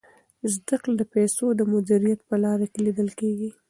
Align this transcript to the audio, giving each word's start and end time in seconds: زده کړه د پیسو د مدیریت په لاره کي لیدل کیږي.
زده 0.53 0.75
کړه 0.81 0.93
د 0.97 1.03
پیسو 1.13 1.45
د 1.55 1.61
مدیریت 1.73 2.19
په 2.29 2.35
لاره 2.43 2.65
کي 2.71 2.79
لیدل 2.85 3.09
کیږي. 3.19 3.49